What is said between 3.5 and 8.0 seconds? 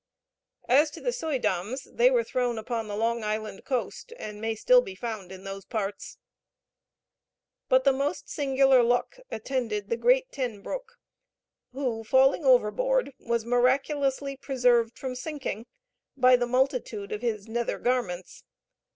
coast, and may still be found in those parts. But the